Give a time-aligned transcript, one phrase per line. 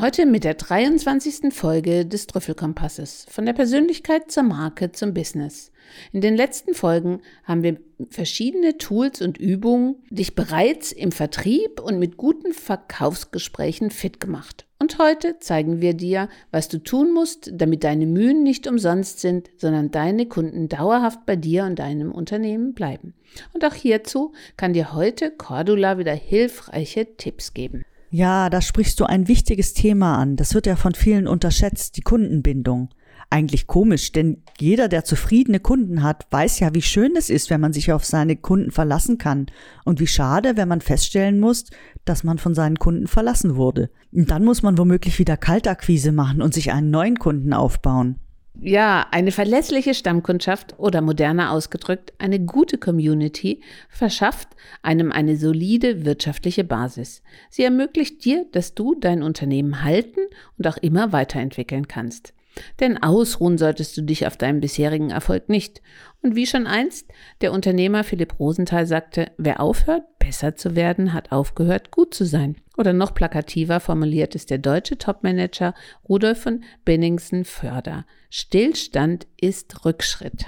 [0.00, 1.52] Heute mit der 23.
[1.52, 3.26] Folge des Trüffelkompasses.
[3.28, 5.72] Von der Persönlichkeit zur Marke zum Business.
[6.12, 11.98] In den letzten Folgen haben wir verschiedene Tools und Übungen dich bereits im Vertrieb und
[11.98, 14.68] mit guten Verkaufsgesprächen fit gemacht.
[14.78, 19.50] Und heute zeigen wir dir, was du tun musst, damit deine Mühen nicht umsonst sind,
[19.56, 23.14] sondern deine Kunden dauerhaft bei dir und deinem Unternehmen bleiben.
[23.52, 27.84] Und auch hierzu kann dir heute Cordula wieder hilfreiche Tipps geben.
[28.10, 30.36] Ja, da sprichst du ein wichtiges Thema an.
[30.36, 32.88] Das wird ja von vielen unterschätzt, die Kundenbindung.
[33.30, 37.60] Eigentlich komisch, denn jeder, der zufriedene Kunden hat, weiß ja, wie schön es ist, wenn
[37.60, 39.46] man sich auf seine Kunden verlassen kann.
[39.84, 41.66] Und wie schade, wenn man feststellen muss,
[42.06, 43.90] dass man von seinen Kunden verlassen wurde.
[44.12, 48.16] Und dann muss man womöglich wieder Kaltakquise machen und sich einen neuen Kunden aufbauen.
[48.60, 54.48] Ja, eine verlässliche Stammkundschaft oder moderner ausgedrückt, eine gute Community verschafft
[54.82, 57.22] einem eine solide wirtschaftliche Basis.
[57.50, 60.20] Sie ermöglicht dir, dass du dein Unternehmen halten
[60.58, 62.34] und auch immer weiterentwickeln kannst.
[62.80, 65.82] Denn ausruhen solltest du dich auf deinem bisherigen Erfolg nicht.
[66.22, 71.32] Und wie schon einst der Unternehmer Philipp Rosenthal sagte, wer aufhört, besser zu werden, hat
[71.32, 72.56] aufgehört, gut zu sein.
[72.76, 75.74] Oder noch plakativer formuliert ist der deutsche Topmanager
[76.08, 78.04] Rudolf von Benningsen Förder.
[78.30, 80.46] Stillstand ist Rückschritt.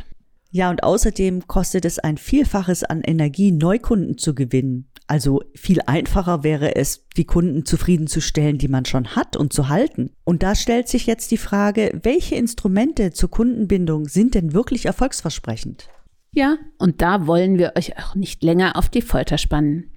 [0.52, 4.89] Ja, und außerdem kostet es ein Vielfaches an Energie, Neukunden zu gewinnen.
[5.10, 10.12] Also viel einfacher wäre es, die Kunden zufriedenzustellen, die man schon hat und zu halten.
[10.22, 15.88] Und da stellt sich jetzt die Frage, welche Instrumente zur Kundenbindung sind denn wirklich erfolgsversprechend?
[16.30, 19.90] Ja, und da wollen wir euch auch nicht länger auf die Folter spannen.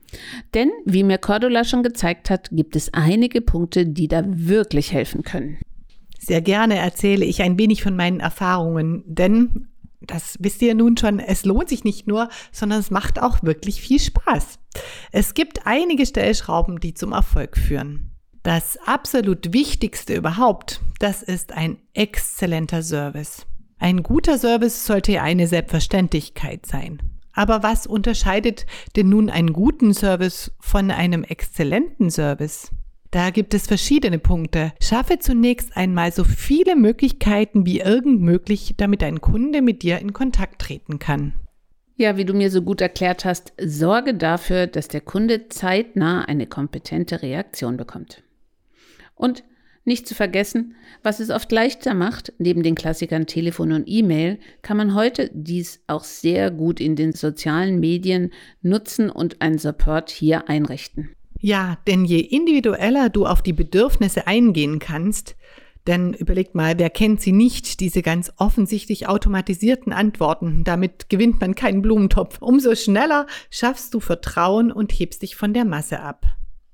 [0.55, 5.21] Denn, wie mir Cordula schon gezeigt hat, gibt es einige Punkte, die da wirklich helfen
[5.21, 5.59] können.
[6.17, 9.67] Sehr gerne erzähle ich ein wenig von meinen Erfahrungen, denn
[10.07, 13.81] das wisst ihr nun schon, es lohnt sich nicht nur, sondern es macht auch wirklich
[13.81, 14.59] viel Spaß.
[15.11, 18.11] Es gibt einige Stellschrauben, die zum Erfolg führen.
[18.43, 23.45] Das absolut Wichtigste überhaupt, das ist ein exzellenter Service.
[23.79, 27.01] Ein guter Service sollte eine Selbstverständlichkeit sein.
[27.33, 28.65] Aber was unterscheidet
[28.95, 32.71] denn nun einen guten Service von einem exzellenten Service?
[33.13, 34.73] Da gibt es verschiedene Punkte.
[34.81, 40.13] Schaffe zunächst einmal so viele Möglichkeiten wie irgend möglich, damit ein Kunde mit dir in
[40.13, 41.33] Kontakt treten kann.
[41.95, 46.47] Ja, wie du mir so gut erklärt hast, sorge dafür, dass der Kunde zeitnah eine
[46.47, 48.23] kompetente Reaktion bekommt.
[49.13, 49.43] Und
[49.85, 54.77] nicht zu vergessen, was es oft leichter macht, neben den Klassikern Telefon und E-Mail, kann
[54.77, 58.31] man heute dies auch sehr gut in den sozialen Medien
[58.63, 61.11] nutzen und einen Support hier einrichten.
[61.45, 65.35] Ja, denn je individueller du auf die Bedürfnisse eingehen kannst,
[65.87, 70.63] denn überlegt mal, wer kennt sie nicht, diese ganz offensichtlich automatisierten Antworten.
[70.63, 72.41] Damit gewinnt man keinen Blumentopf.
[72.41, 76.25] Umso schneller schaffst du Vertrauen und hebst dich von der Masse ab.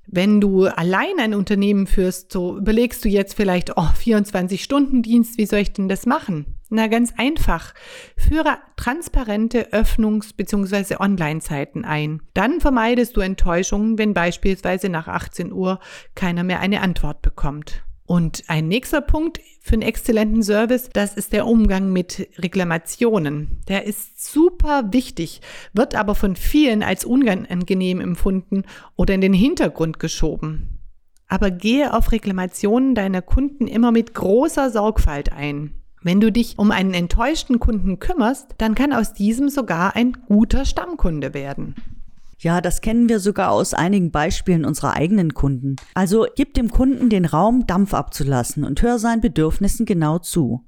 [0.06, 5.36] Wenn du allein ein Unternehmen führst, so überlegst du jetzt vielleicht, oh, 24 Stunden Dienst,
[5.36, 6.49] wie soll ich denn das machen?
[6.72, 7.74] Na, ganz einfach.
[8.16, 10.96] Führe transparente Öffnungs- bzw.
[11.00, 12.22] Online-Zeiten ein.
[12.32, 15.80] Dann vermeidest du Enttäuschungen, wenn beispielsweise nach 18 Uhr
[16.14, 17.82] keiner mehr eine Antwort bekommt.
[18.06, 23.60] Und ein nächster Punkt für einen exzellenten Service, das ist der Umgang mit Reklamationen.
[23.68, 25.40] Der ist super wichtig,
[25.72, 28.62] wird aber von vielen als unangenehm empfunden
[28.96, 30.78] oder in den Hintergrund geschoben.
[31.26, 35.79] Aber gehe auf Reklamationen deiner Kunden immer mit großer Sorgfalt ein.
[36.02, 40.64] Wenn du dich um einen enttäuschten Kunden kümmerst, dann kann aus diesem sogar ein guter
[40.64, 41.74] Stammkunde werden.
[42.38, 45.76] Ja, das kennen wir sogar aus einigen Beispielen unserer eigenen Kunden.
[45.92, 50.64] Also gib dem Kunden den Raum, Dampf abzulassen und hör seinen Bedürfnissen genau zu.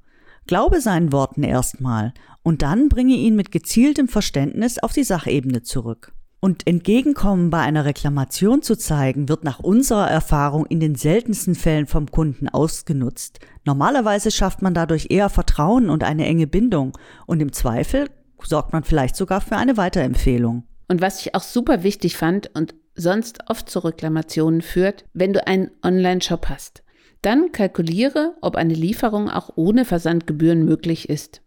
[0.47, 2.13] Glaube seinen Worten erstmal
[2.43, 6.13] und dann bringe ihn mit gezieltem Verständnis auf die Sachebene zurück.
[6.45, 11.87] Und Entgegenkommen bei einer Reklamation zu zeigen, wird nach unserer Erfahrung in den seltensten Fällen
[11.87, 13.39] vom Kunden ausgenutzt.
[13.65, 18.11] Normalerweise schafft man dadurch eher Vertrauen und eine enge Bindung und im Zweifel
[18.43, 20.65] sorgt man vielleicht sogar für eine Weiterempfehlung.
[20.89, 25.47] Und was ich auch super wichtig fand und sonst oft zu Reklamationen führt, wenn du
[25.47, 26.83] einen Online-Shop hast.
[27.23, 31.42] Dann kalkuliere, ob eine Lieferung auch ohne Versandgebühren möglich ist.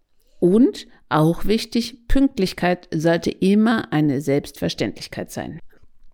[0.45, 5.59] Und auch wichtig, Pünktlichkeit sollte immer eine Selbstverständlichkeit sein.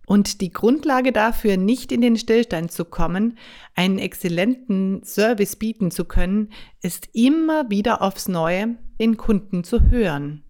[0.06, 3.36] Und die Grundlage dafür, nicht in den Stillstand zu kommen,
[3.74, 6.48] einen exzellenten Service bieten zu können,
[6.80, 10.44] ist immer wieder aufs Neue den Kunden zu hören.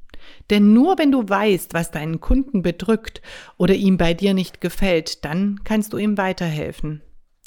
[0.51, 3.21] Denn nur wenn du weißt, was deinen Kunden bedrückt
[3.59, 7.03] oder ihm bei dir nicht gefällt, dann kannst du ihm weiterhelfen.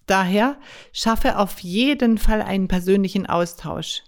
[0.06, 0.58] Daher
[0.92, 4.04] schaffe auf jeden Fall einen persönlichen Austausch.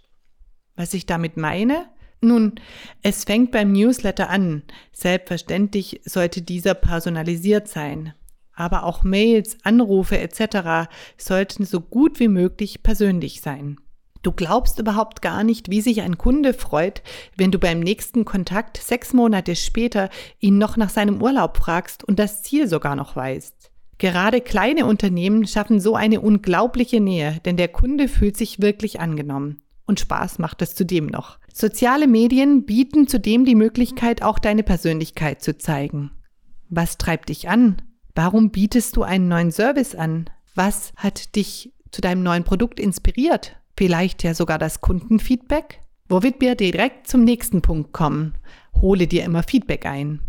[0.76, 1.88] Was ich damit meine?
[2.22, 2.56] Nun,
[3.04, 4.64] es fängt beim Newsletter an.
[4.92, 8.14] Selbstverständlich sollte dieser personalisiert sein.
[8.58, 10.90] aber auch Mails, Anrufe etc.
[11.18, 13.78] sollten so gut wie möglich persönlich sein.
[14.24, 17.04] Du glaubst überhaupt gar nicht, wie sich ein Kunde freut,
[17.38, 20.10] wenn du beim nächsten Kontakt sechs Monate später
[20.40, 23.72] ihn noch nach seinem Urlaub fragst und das Ziel sogar noch weißt.
[24.00, 29.62] Gerade kleine Unternehmen schaffen so eine unglaubliche Nähe, denn der Kunde fühlt sich wirklich angenommen.
[29.88, 31.40] Und Spaß macht es zudem noch.
[31.52, 36.12] Soziale Medien bieten zudem die Möglichkeit, auch deine Persönlichkeit zu zeigen.
[36.70, 37.82] Was treibt dich an?
[38.14, 40.30] Warum bietest du einen neuen Service an?
[40.54, 43.56] Was hat dich zu deinem neuen Produkt inspiriert?
[43.78, 45.80] Vielleicht ja sogar das Kundenfeedback?
[46.10, 48.34] Womit wir direkt zum nächsten Punkt kommen.
[48.82, 50.20] Hole dir immer Feedback ein.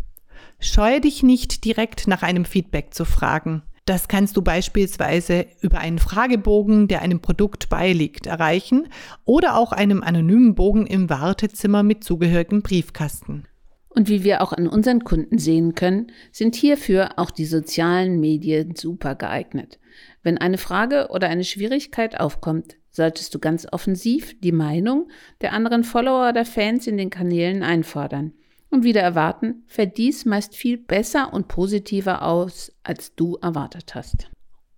[0.60, 3.62] Scheue dich nicht direkt nach einem Feedback zu fragen.
[3.88, 8.88] Das kannst du beispielsweise über einen Fragebogen, der einem Produkt beiliegt, erreichen
[9.24, 13.44] oder auch einem anonymen Bogen im Wartezimmer mit zugehörigem Briefkasten.
[13.88, 18.76] Und wie wir auch an unseren Kunden sehen können, sind hierfür auch die sozialen Medien
[18.76, 19.78] super geeignet.
[20.22, 25.08] Wenn eine Frage oder eine Schwierigkeit aufkommt, solltest du ganz offensiv die Meinung
[25.40, 28.34] der anderen Follower oder Fans in den Kanälen einfordern.
[28.70, 34.30] Und wieder erwarten, fällt dies meist viel besser und positiver aus, als du erwartet hast.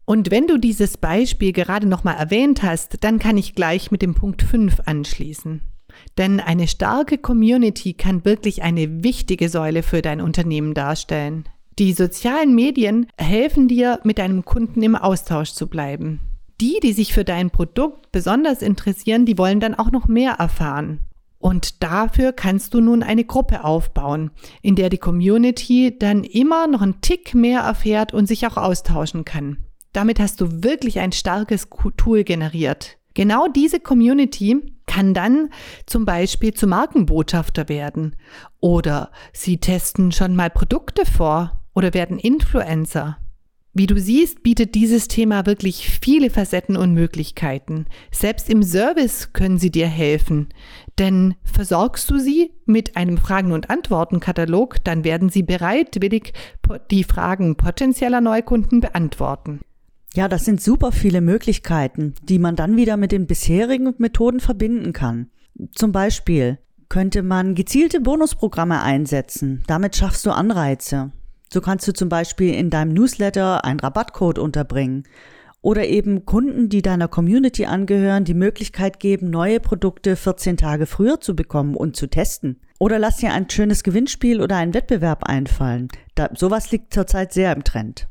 [0.05, 4.15] Und wenn du dieses Beispiel gerade nochmal erwähnt hast, dann kann ich gleich mit dem
[4.15, 5.63] Punkt 5 anschließen.
[6.19, 11.45] Denn eine starke Community kann wirklich eine wichtige Säule für dein Unternehmen darstellen.
[11.79, 16.21] Die sozialen Medien helfen dir, mit deinem Kunden im Austausch zu bleiben.
[16.61, 21.01] Die, die sich für dein Produkt besonders interessieren, die wollen dann auch noch mehr erfahren.
[21.41, 26.83] Und dafür kannst du nun eine Gruppe aufbauen, in der die Community dann immer noch
[26.83, 29.65] einen Tick mehr erfährt und sich auch austauschen kann.
[29.95, 32.99] Damit hast du wirklich ein starkes Tool generiert.
[33.15, 35.49] Genau diese Community kann dann
[35.87, 38.17] zum Beispiel zu Markenbotschafter werden
[38.61, 43.17] oder sie testen schon mal Produkte vor oder werden Influencer.
[43.73, 47.87] Wie du siehst, bietet dieses Thema wirklich viele Facetten und Möglichkeiten.
[48.11, 50.49] Selbst im Service können sie dir helfen.
[50.99, 56.33] Denn versorgst du sie mit einem Fragen- und Antwortenkatalog, dann werden sie bereitwillig
[56.91, 59.61] die Fragen potenzieller Neukunden beantworten.
[60.15, 64.93] Ja, das sind super viele Möglichkeiten, die man dann wieder mit den bisherigen Methoden verbinden
[64.93, 65.31] kann.
[65.73, 66.59] Zum Beispiel
[66.89, 69.63] könnte man gezielte Bonusprogramme einsetzen.
[69.69, 71.13] Damit schaffst du Anreize.
[71.53, 75.05] So kannst du zum Beispiel in deinem Newsletter einen Rabattcode unterbringen
[75.63, 81.21] oder eben Kunden, die deiner Community angehören, die Möglichkeit geben, neue Produkte 14 Tage früher
[81.21, 82.61] zu bekommen und zu testen.
[82.79, 85.89] Oder lass dir ein schönes Gewinnspiel oder einen Wettbewerb einfallen.
[86.15, 88.09] Da, sowas liegt zurzeit sehr im Trend.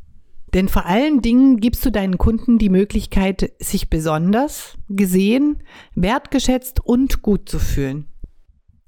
[0.53, 5.63] Denn vor allen Dingen gibst du deinen Kunden die Möglichkeit, sich besonders, gesehen,
[5.95, 8.07] wertgeschätzt und gut zu fühlen.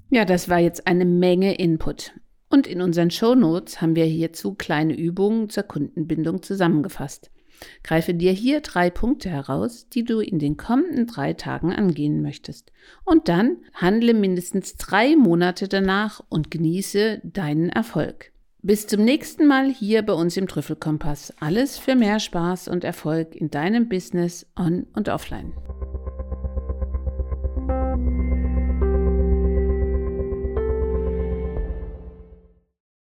[0.09, 2.13] Ja, das war jetzt eine Menge Input.
[2.51, 7.31] Und in unseren Shownotes haben wir hierzu kleine Übungen zur Kundenbindung zusammengefasst.
[7.83, 12.71] Greife dir hier drei Punkte heraus, die du in den kommenden drei Tagen angehen möchtest.
[13.06, 18.31] Und dann handle mindestens drei Monate danach und genieße deinen Erfolg.
[18.63, 21.33] Bis zum nächsten Mal hier bei uns im Trüffelkompass.
[21.39, 25.54] Alles für mehr Spaß und Erfolg in deinem Business on und offline.